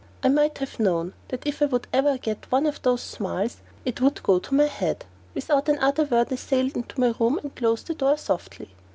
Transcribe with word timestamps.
I 0.23 0.29
might 0.29 0.57
have 0.57 0.79
known 0.79 1.13
that 1.27 1.45
if 1.45 1.61
I 1.61 1.69
ever 1.93 2.17
got 2.17 2.51
one 2.51 2.65
of 2.65 2.81
those 2.81 3.03
smiles 3.03 3.57
it 3.85 4.01
would 4.01 4.23
go 4.23 4.39
to 4.39 4.53
my 4.55 4.65
head! 4.65 5.05
Without 5.35 5.69
another 5.69 6.05
word 6.05 6.33
I 6.33 6.37
sailed 6.37 6.75
into 6.75 6.99
my 6.99 7.13
room 7.19 7.37
and 7.43 7.55
closed 7.55 7.85
the 7.85 7.93
door 7.93 8.17
softly. 8.17 8.73